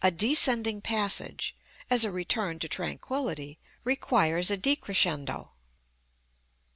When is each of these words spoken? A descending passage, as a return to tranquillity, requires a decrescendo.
A 0.03 0.09
descending 0.09 0.81
passage, 0.81 1.55
as 1.87 2.03
a 2.03 2.09
return 2.11 2.57
to 2.57 2.67
tranquillity, 2.67 3.59
requires 3.83 4.49
a 4.49 4.57
decrescendo. 4.57 5.51